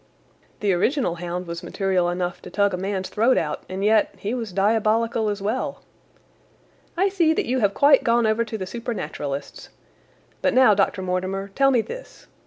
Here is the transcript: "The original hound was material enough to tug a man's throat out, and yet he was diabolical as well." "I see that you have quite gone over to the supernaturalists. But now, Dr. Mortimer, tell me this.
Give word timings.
"The 0.61 0.73
original 0.73 1.17
hound 1.17 1.45
was 1.45 1.61
material 1.61 2.09
enough 2.09 2.41
to 2.41 2.49
tug 2.49 2.73
a 2.73 2.77
man's 2.77 3.07
throat 3.07 3.37
out, 3.37 3.61
and 3.69 3.85
yet 3.85 4.15
he 4.17 4.33
was 4.33 4.51
diabolical 4.51 5.29
as 5.29 5.43
well." 5.43 5.83
"I 6.97 7.07
see 7.07 7.35
that 7.35 7.45
you 7.45 7.59
have 7.59 7.75
quite 7.75 8.03
gone 8.03 8.25
over 8.25 8.43
to 8.43 8.57
the 8.57 8.65
supernaturalists. 8.65 9.69
But 10.41 10.55
now, 10.55 10.73
Dr. 10.73 11.03
Mortimer, 11.03 11.49
tell 11.49 11.69
me 11.69 11.81
this. 11.81 12.25